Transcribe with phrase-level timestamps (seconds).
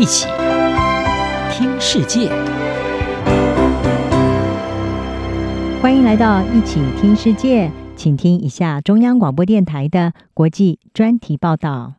[0.00, 0.26] 一起
[1.52, 2.30] 听世界，
[5.82, 11.96] 欢迎来到一起听世界，请听一下中央广播电台的国际专题报道。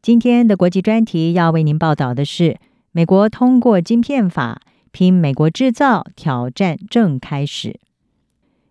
[0.00, 2.58] 今天的国际专题要为您报道的是：
[2.92, 4.60] 美国通过晶片法，
[4.92, 7.80] 拼美国制造，挑战正开始。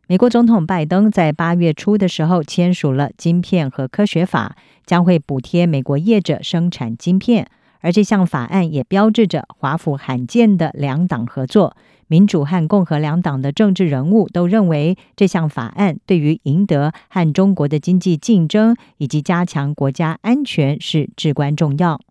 [0.08, 7.52] 美国总统拜登在八月初的时候签署了晶片和科学法，将会补贴美国业者生产晶片。
[7.80, 11.76] 而这项法案也标志着华府罕见的两党合作。
[12.08, 22.02] 民主和共和两党的政治人物都认为，这项法案对于赢得和中国的经济竞争以及加强国家安全是至关重要。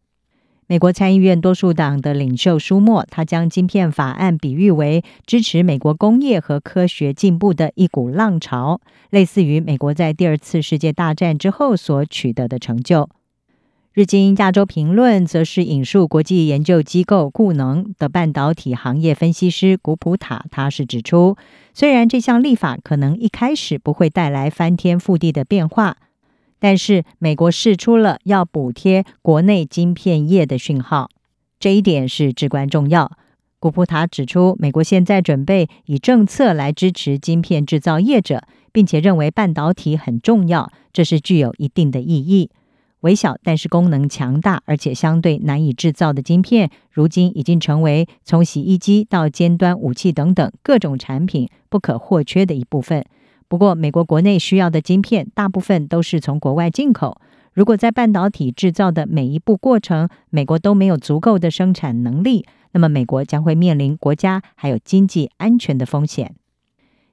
[0.69, 13.09] 美国参议院多数党的领袖舒默，他将晶片法案比喻为支持美国工业和科学进步的一股浪潮，类似于美国在第二次世界大战之后所取得的成就。
[13.93, 21.37] 日经亚洲评论则是引述国际研究机构顾能的半导体行业分析师古普塔，他是指出，
[21.75, 25.97] 虽然这项立法可能一开始不会带来翻天覆地的变化。
[26.61, 31.09] 但是，美国释出了要补贴国内晶片业的讯号，
[31.59, 33.13] 这一点是至关重要。
[33.61, 42.51] 古普塔指出，美国现在准备以政策来支持晶片制造业者，并且认为半导体很重要，这是具有一定的意义。
[43.01, 53.05] 微小但是功能强大，而且相对难以制造的晶片，如今已经成为从洗衣机到尖端武器等等各种产品不可或缺的一部分。
[53.47, 57.21] 不过，美国国内需要的晶片大部分都是从国外进口。
[57.55, 66.35] 如果在半导体制造的每一步过程，美国都没有足够的生产能力，那么美国将会面临国家还有经济安全的风险。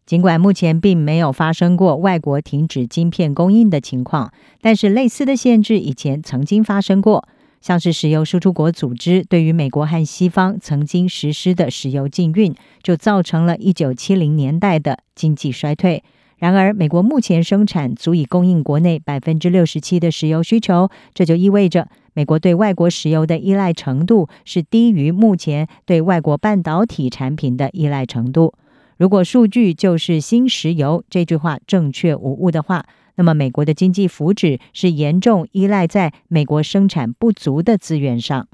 [0.05, 7.27] 尽管目前并没有发生过外国停止晶片供应的情况，但是类似的限制以前曾经发生过，
[7.59, 16.03] 像是石油输出国组织对于美国和西方曾经实施的石油禁运，就造成了一九七零年代的经济衰退。
[16.37, 28.53] 然而，美国目前生产足以供应国内百分之六十七的石油需求，这就意味着美国对外国石油的依赖程度是低于目前对外国半导体产品的依赖程度。
[28.97, 32.85] 如果数据就是新石油这句话正确无误的话，
[33.15, 38.47] 那么美国的经济福祉是严重依赖在美国生产不足的资源上。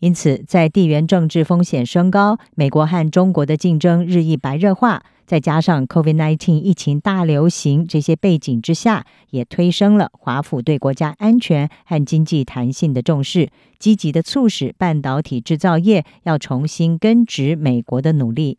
[0.00, 13.48] 因此，在地缘政治风险升高、美国和中国的竞争日益白热化，再加上 COVID-19 疫情大流行这些背景之下，也推升了华府对国家安全和经济弹性的重视，
[13.78, 18.58] 积极的促使半导体制造业要重新根植美国的努力。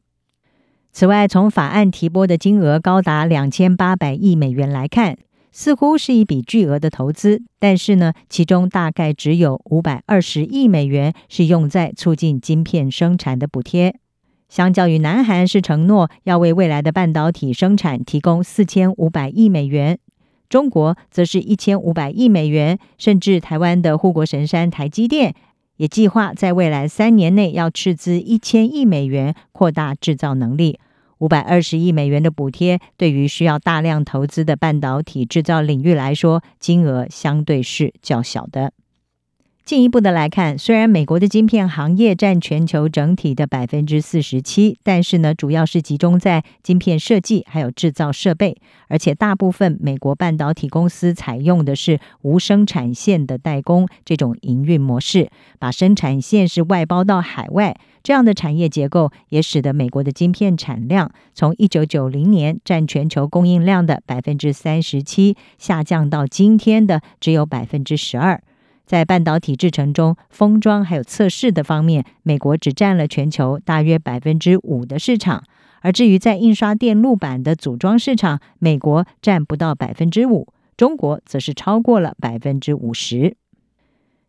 [0.92, 5.18] 此外，从法案提拨的金额高达两千八百亿美元来看，
[5.52, 13.96] 似乎是一笔巨额的投资，但是呢，其中大概只有五百二十亿美元是用在促进晶片生产的补贴。
[14.50, 20.00] 相较于南韩是承诺要为未来的半导体生产提供四千五百亿美元，
[20.48, 25.36] 中国则是一千五百亿美元，甚至台湾的护国神山台积电
[25.78, 30.80] 也计划在未来三年内要斥资一千亿美元扩大制造能力。
[31.20, 38.72] 五百二十亿美元的补贴，对于需要大量投资的半导体制造领域来说，金额相对是较小的。
[39.68, 48.56] 进一步的来看，虽然美国的晶片行业占全球整体的百分之四十七，但是呢，主要是集中在晶片设计还有制造设备，
[48.88, 55.30] 而且大部分美国半导体公司采用的是无生产线的代工这种营运模式，
[55.60, 57.76] 把生产线是外包到海外。
[58.02, 68.42] 这样的产业结构也使得美国的晶片产量从一九九零年占全球供应量的百分之三十七，下降到今天的只有百分之十二。
[68.88, 75.44] 在半导体制成中，封装还有测试的方面，美国只占了全球大约百分之五的市场；
[75.82, 83.36] 而至于在印刷电路板的组装市场，美国占不到百分之五，中国则是超过了百分之五十。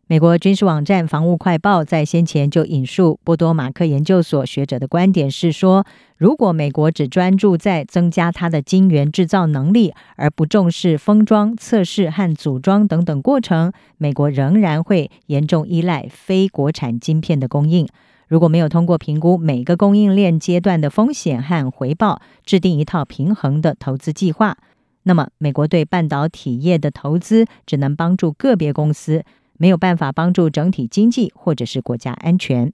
[0.09, 5.85] 美国军事网站《防务快报》在先前就引述波多马克研究所学者的观点，是说，
[6.17, 17.87] 如果美国只专注在增加它的晶圆制造能力，而不重视封装、测试和组装等等过程，美国仍然会严重依赖非国产晶片的供应。
[18.27, 24.57] 如果没有通过评估每个供应链阶段的风险和回报，制定一套平衡的投资计划，
[25.03, 29.23] 那么美国对半导体业的投资只能帮助个别公司。
[29.59, 32.73] 没有办法帮助整体经济或者是国家安全。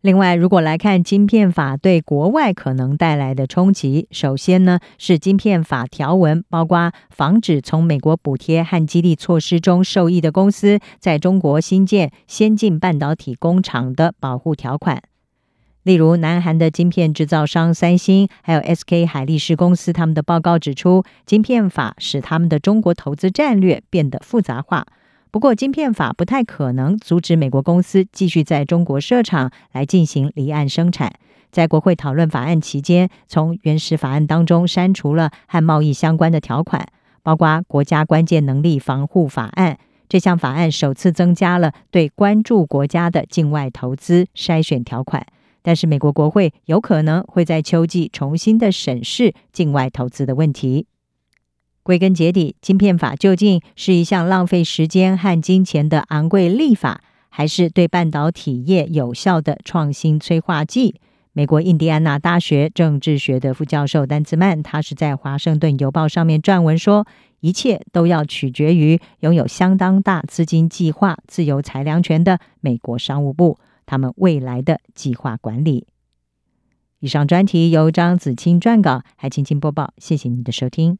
[0.00, 15.02] 另外，如果来看晶片法对国外可能带来的冲击，首先呢是晶片法条文，包括防止从美国补贴和激励措施中受益的公司在中国新建先进半导体工厂的保护条款。
[15.82, 24.86] 例如，南韩的晶片制造商三星，还有 SK 海力士公司，他们的报告指出，晶片法使他们的中国投资战略变得复杂化。
[25.30, 31.12] 不过，晶片法不太可能阻止美国公司继续在中国设厂来进行离岸生产。
[31.50, 36.86] 在国会讨论法案期间，从原始法案当中删除了和贸易相关的条款，
[37.22, 39.78] 包括国家关键能力防护法案。
[40.08, 45.26] 这项法案首次增加了对关注国家的境外投资筛选条款，
[45.62, 50.86] 但是美国国会有可能会在秋季重新的审视境外投资的问题。
[51.88, 57.00] 归根结底，晶片法究竟是一项浪费时间和金钱的昂贵立法，
[57.30, 61.00] 还是对半导体业有效的创新催化剂？
[61.32, 67.06] 美国印第安纳大学政治学的副教授丹兹曼，他是在《华盛顿邮报》上面撰文说，
[67.40, 75.86] 一切都要取决于拥有相当大资金计划自由裁量权的美国商务部，他们未来的计划管理。
[77.00, 80.98] 以上专题由张子清撰稿，还请听播报，谢谢您的收听。